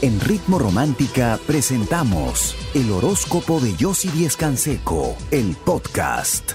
[0.00, 6.52] En Ritmo Romántica presentamos el horóscopo de Yossi Díez Canseco, el podcast.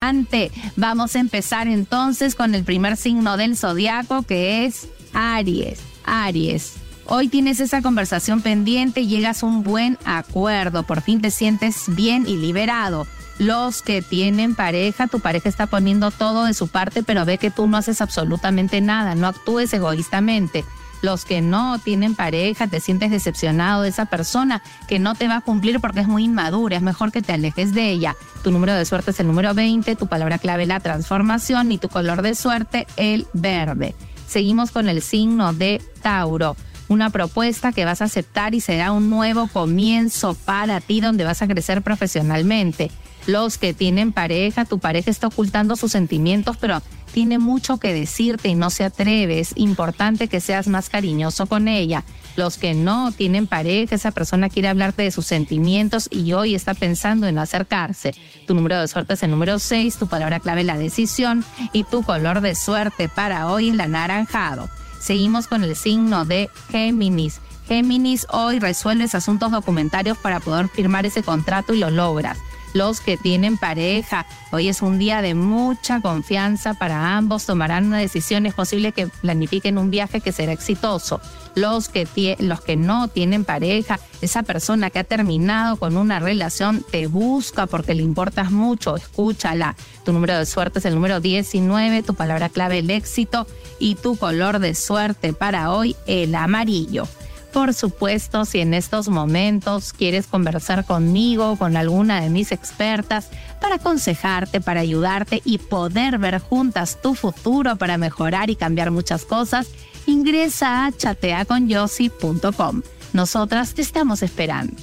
[0.00, 5.78] Ante, vamos a empezar entonces con el primer signo del zodiaco que es Aries.
[6.04, 6.74] Aries.
[7.06, 10.82] Hoy tienes esa conversación pendiente llegas a un buen acuerdo.
[10.82, 13.06] Por fin te sientes bien y liberado.
[13.38, 17.52] Los que tienen pareja, tu pareja está poniendo todo de su parte, pero ve que
[17.52, 19.14] tú no haces absolutamente nada.
[19.14, 20.64] No actúes egoístamente
[21.02, 25.36] los que no tienen pareja, te sientes decepcionado de esa persona que no te va
[25.36, 28.16] a cumplir porque es muy inmadura, es mejor que te alejes de ella.
[28.42, 31.88] Tu número de suerte es el número 20, tu palabra clave la transformación y tu
[31.88, 33.94] color de suerte el verde.
[34.26, 36.56] Seguimos con el signo de Tauro
[36.88, 41.42] una propuesta que vas a aceptar y será un nuevo comienzo para ti donde vas
[41.42, 42.90] a crecer profesionalmente.
[43.26, 46.80] Los que tienen pareja, tu pareja está ocultando sus sentimientos, pero
[47.12, 49.40] tiene mucho que decirte y no se atreve.
[49.40, 52.04] Es importante que seas más cariñoso con ella.
[52.36, 56.74] Los que no tienen pareja, esa persona quiere hablarte de sus sentimientos y hoy está
[56.74, 58.14] pensando en acercarse.
[58.46, 62.02] Tu número de suerte es el número 6, tu palabra clave la decisión y tu
[62.02, 64.68] color de suerte para hoy es el anaranjado.
[65.00, 67.40] Seguimos con el signo de Géminis.
[67.66, 72.38] Géminis, hoy resuelves asuntos documentarios para poder firmar ese contrato y lo logras
[72.76, 74.26] los que tienen pareja.
[74.52, 79.06] Hoy es un día de mucha confianza para ambos, tomarán una decisión, es posible que
[79.06, 81.20] planifiquen un viaje que será exitoso.
[81.54, 86.84] Los que, los que no tienen pareja, esa persona que ha terminado con una relación
[86.90, 89.74] te busca porque le importas mucho, escúchala.
[90.04, 93.46] Tu número de suerte es el número 19, tu palabra clave el éxito
[93.78, 97.08] y tu color de suerte para hoy el amarillo.
[97.56, 103.30] Por supuesto, si en estos momentos quieres conversar conmigo, con alguna de mis expertas,
[103.62, 109.24] para aconsejarte, para ayudarte y poder ver juntas tu futuro para mejorar y cambiar muchas
[109.24, 109.68] cosas,
[110.04, 112.82] ingresa a chateaconyossi.com.
[113.14, 114.74] Nosotras te estamos esperando.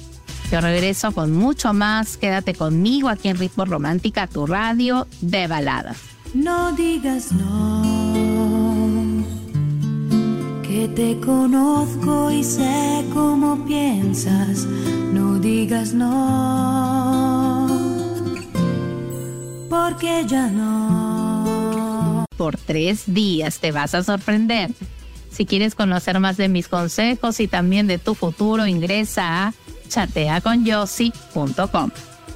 [0.50, 2.16] Yo regreso con mucho más.
[2.16, 5.98] Quédate conmigo aquí en Ritmo Romántica, tu radio de baladas.
[6.34, 8.03] No digas no
[10.74, 14.66] que te conozco y sé cómo piensas,
[15.12, 17.68] no digas no,
[19.70, 22.24] porque ya no.
[22.36, 24.72] Por tres días te vas a sorprender.
[25.30, 29.54] Si quieres conocer más de mis consejos y también de tu futuro, ingresa a
[29.88, 31.90] chateaconyossi.com.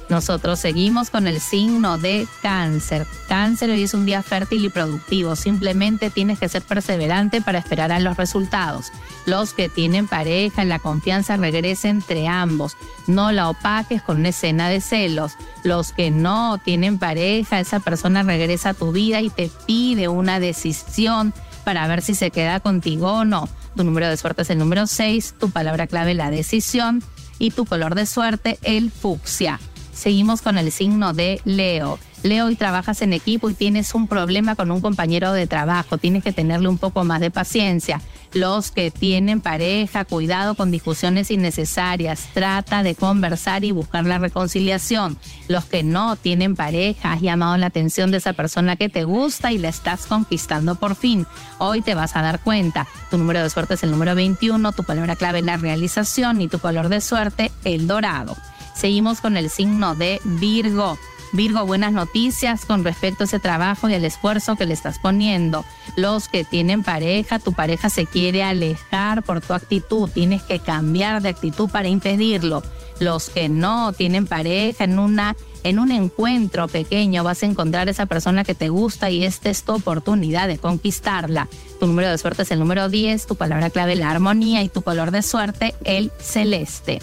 [0.09, 3.05] Nosotros seguimos con el signo de cáncer.
[3.27, 5.35] Cáncer hoy es un día fértil y productivo.
[5.35, 8.91] Simplemente tienes que ser perseverante para esperar a los resultados.
[9.27, 12.75] Los que tienen pareja, la confianza regresa entre ambos.
[13.05, 15.33] No la opaques con una escena de celos.
[15.63, 20.39] Los que no tienen pareja, esa persona regresa a tu vida y te pide una
[20.39, 23.47] decisión para ver si se queda contigo o no.
[23.75, 27.03] Tu número de suerte es el número 6, tu palabra clave la decisión
[27.37, 29.59] y tu color de suerte el fucsia.
[29.99, 31.99] Seguimos con el signo de Leo.
[32.23, 36.23] Leo, y trabajas en equipo y tienes un problema con un compañero de trabajo, tienes
[36.23, 38.01] que tenerle un poco más de paciencia.
[38.31, 45.17] Los que tienen pareja, cuidado con discusiones innecesarias, trata de conversar y buscar la reconciliación.
[45.49, 49.51] Los que no tienen pareja, has llamado la atención de esa persona que te gusta
[49.51, 51.27] y la estás conquistando por fin.
[51.57, 52.87] Hoy te vas a dar cuenta.
[53.11, 56.59] Tu número de suerte es el número 21, tu palabra clave la realización y tu
[56.59, 58.37] color de suerte el dorado.
[58.79, 60.97] Seguimos con el signo de Virgo.
[61.33, 65.65] Virgo, buenas noticias con respecto a ese trabajo y el esfuerzo que le estás poniendo.
[65.97, 71.21] Los que tienen pareja, tu pareja se quiere alejar por tu actitud, tienes que cambiar
[71.21, 72.63] de actitud para impedirlo.
[73.01, 78.05] Los que no tienen pareja en una en un encuentro pequeño vas a encontrar esa
[78.05, 81.49] persona que te gusta y esta es tu oportunidad de conquistarla.
[81.81, 84.83] Tu número de suerte es el número 10, tu palabra clave la armonía y tu
[84.83, 87.01] color de suerte el celeste.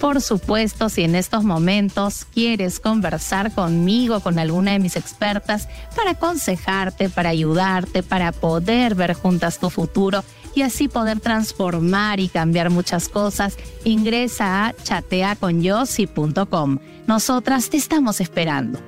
[0.00, 6.12] Por supuesto, si en estos momentos quieres conversar conmigo, con alguna de mis expertas, para
[6.12, 10.24] aconsejarte, para ayudarte, para poder ver juntas tu futuro
[10.54, 16.78] y así poder transformar y cambiar muchas cosas, ingresa a chateaconyossi.com.
[17.06, 18.80] Nosotras te estamos esperando.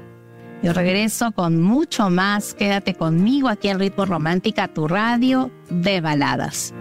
[0.62, 2.54] Yo regreso con mucho más.
[2.54, 6.72] Quédate conmigo aquí en Ritmo Romántica, tu radio de baladas.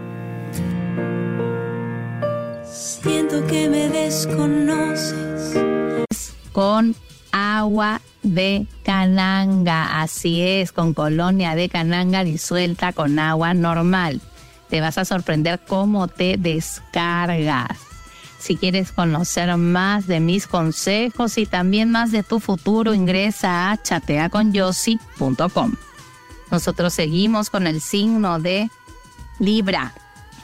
[2.72, 5.54] Siento que me desconoces.
[6.52, 6.96] Con
[7.30, 14.22] agua de cananga, así es, con colonia de cananga disuelta con agua normal.
[14.70, 17.76] Te vas a sorprender cómo te descargas.
[18.38, 23.82] Si quieres conocer más de mis consejos y también más de tu futuro, ingresa a
[23.82, 25.74] chateaconyossi.com.
[26.50, 28.70] Nosotros seguimos con el signo de
[29.38, 29.92] Libra.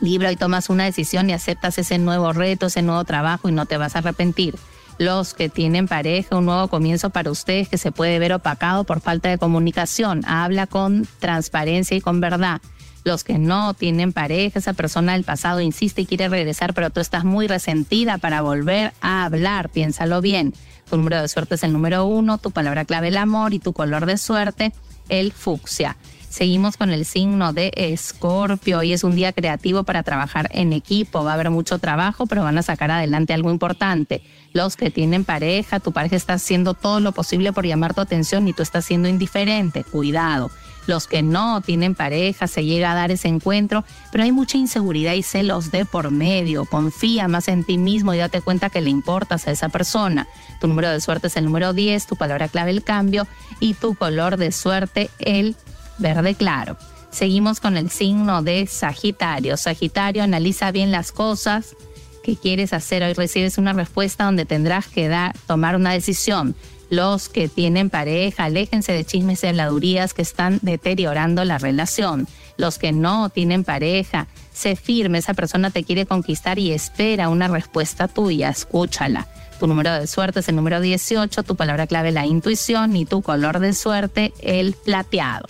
[0.01, 3.67] Libra, hoy tomas una decisión y aceptas ese nuevo reto, ese nuevo trabajo y no
[3.67, 4.55] te vas a arrepentir.
[4.99, 9.01] Los que tienen pareja, un nuevo comienzo para ustedes que se puede ver opacado por
[9.01, 10.23] falta de comunicación.
[10.27, 12.61] Habla con transparencia y con verdad.
[13.05, 17.01] Los que no tienen pareja, esa persona del pasado insiste y quiere regresar, pero tú
[17.01, 19.69] estás muy resentida para volver a hablar.
[19.69, 20.55] Piénsalo bien.
[20.89, 23.73] Tu número de suerte es el número uno, tu palabra clave el amor y tu
[23.73, 24.73] color de suerte
[25.09, 25.97] el fucsia.
[26.29, 28.81] Seguimos con el signo de Escorpio.
[28.81, 31.25] Hoy es un día creativo para trabajar en equipo.
[31.25, 34.23] Va a haber mucho trabajo, pero van a sacar adelante algo importante.
[34.53, 38.47] Los que tienen pareja, tu pareja está haciendo todo lo posible por llamar tu atención
[38.47, 39.85] y tú estás siendo indiferente.
[39.85, 40.51] Cuidado.
[40.87, 45.13] Los que no tienen pareja, se llega a dar ese encuentro, pero hay mucha inseguridad
[45.15, 46.65] y celos de por medio.
[46.65, 50.29] Confía más en ti mismo y date cuenta que le importas a esa persona.
[50.61, 53.27] Tu número de suerte es el número 10, tu palabra clave el cambio
[53.61, 55.57] y tu color de suerte el
[55.99, 56.77] verde claro.
[57.11, 59.57] Seguimos con el signo de Sagitario.
[59.57, 61.75] Sagitario, analiza bien las cosas
[62.23, 63.03] que quieres hacer.
[63.03, 66.55] Hoy recibes una respuesta donde tendrás que dar, tomar una decisión.
[66.91, 72.27] Los que tienen pareja, aléjense de chismes y habladurías que están deteriorando la relación.
[72.57, 77.49] Los que no tienen pareja, sé firme, esa persona te quiere conquistar y espera una
[77.49, 79.29] respuesta tuya, escúchala.
[79.61, 83.23] Tu número de suerte es el número 18, tu palabra clave la intuición y tu
[83.23, 85.47] color de suerte el plateado.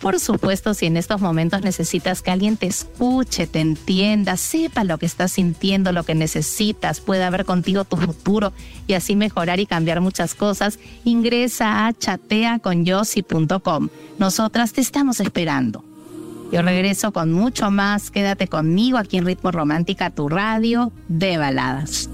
[0.00, 4.96] Por supuesto, si en estos momentos necesitas que alguien te escuche, te entienda, sepa lo
[4.96, 8.54] que estás sintiendo, lo que necesitas, pueda ver contigo tu futuro
[8.86, 13.88] y así mejorar y cambiar muchas cosas, ingresa a chateaconyossi.com.
[14.18, 15.84] Nosotras te estamos esperando.
[16.50, 18.10] Yo regreso con mucho más.
[18.10, 22.08] Quédate conmigo aquí en Ritmo Romántica, tu radio de baladas.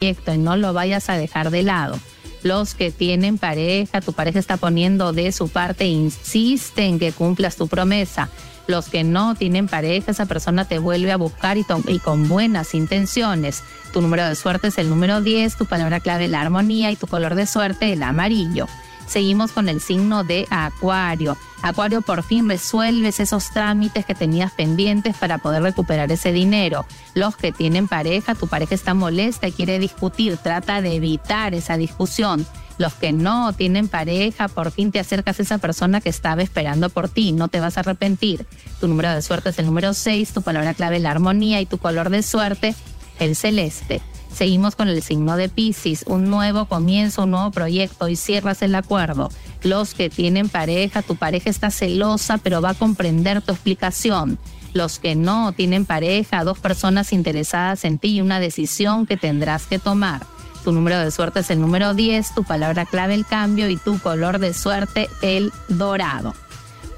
[0.00, 2.00] Y no lo vayas a dejar de lado
[2.42, 7.56] los que tienen pareja, tu pareja está poniendo de su parte, insiste en que cumplas
[7.56, 8.28] tu promesa.
[8.66, 12.74] Los que no tienen pareja, esa persona te vuelve a buscar y, y, con buenas
[12.74, 13.62] intenciones.
[13.92, 17.06] Tu número de suerte es el número 10, tu palabra clave la armonía y tu
[17.06, 18.66] color de suerte el amarillo.
[19.12, 21.36] Seguimos con el signo de Acuario.
[21.60, 26.86] Acuario, por fin resuelves esos trámites que tenías pendientes para poder recuperar ese dinero.
[27.12, 31.76] Los que tienen pareja, tu pareja está molesta y quiere discutir, trata de evitar esa
[31.76, 32.46] discusión.
[32.78, 36.88] Los que no tienen pareja, por fin te acercas a esa persona que estaba esperando
[36.88, 38.46] por ti, no te vas a arrepentir.
[38.80, 41.76] Tu número de suerte es el número 6, tu palabra clave la armonía y tu
[41.76, 42.74] color de suerte
[43.18, 44.00] el celeste.
[44.34, 48.74] Seguimos con el signo de Pisces, un nuevo comienzo, un nuevo proyecto y cierras el
[48.74, 49.30] acuerdo.
[49.62, 54.38] Los que tienen pareja, tu pareja está celosa, pero va a comprender tu explicación.
[54.72, 59.66] Los que no tienen pareja, dos personas interesadas en ti y una decisión que tendrás
[59.66, 60.26] que tomar.
[60.64, 63.98] Tu número de suerte es el número 10, tu palabra clave el cambio y tu
[63.98, 66.34] color de suerte el dorado.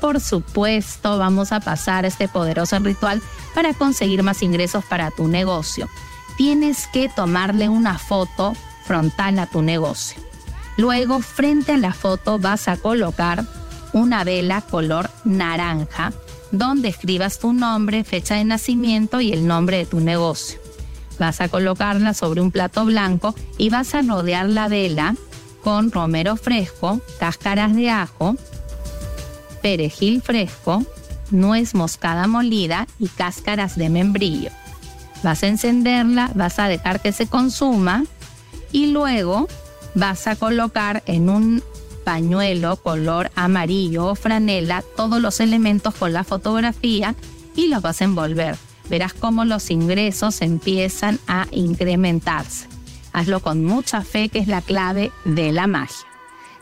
[0.05, 3.23] Por supuesto, vamos a pasar este poderoso ritual
[3.55, 5.89] para conseguir más ingresos para tu negocio
[6.37, 8.55] tienes que tomarle una foto
[8.85, 10.23] frontal a tu negocio.
[10.77, 13.45] Luego, frente a la foto vas a colocar
[13.93, 16.13] una vela color naranja
[16.51, 20.59] donde escribas tu nombre, fecha de nacimiento y el nombre de tu negocio.
[21.19, 25.15] Vas a colocarla sobre un plato blanco y vas a rodear la vela
[25.63, 28.37] con romero fresco, cáscaras de ajo,
[29.65, 30.85] perejil fresco,
[31.31, 34.51] nuez moscada molida y cáscaras de membrillo.
[35.23, 38.05] Vas a encenderla, vas a dejar que se consuma
[38.73, 39.49] y luego
[39.95, 41.63] vas a colocar en un
[42.05, 47.15] pañuelo color amarillo o franela todos los elementos con la fotografía
[47.57, 48.59] y los vas a envolver.
[48.91, 52.67] Verás cómo los ingresos empiezan a incrementarse.
[53.15, 56.14] Hazlo con mucha fe, que es la clave de la magia.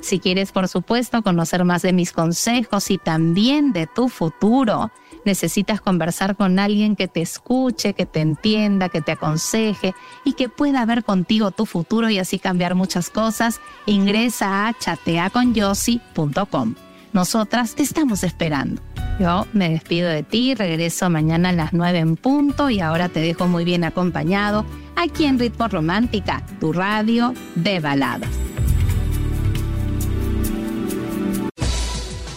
[0.03, 4.91] Si quieres, por supuesto, conocer más de mis consejos y también de tu futuro,
[5.25, 9.95] necesitas conversar con alguien que te escuche, que te entienda, que te aconseje
[10.25, 16.75] y que pueda ver contigo tu futuro y así cambiar muchas cosas, ingresa a chateaconyossi.com.
[17.13, 18.83] Nosotras te estamos esperando.
[19.21, 23.21] Yo me despido de ti, regreso mañana a las 9 en punto y ahora te
[23.21, 24.65] dejo muy bien acompañado
[24.97, 28.42] aquí en Ritmo Romántica, tu radio de baladas.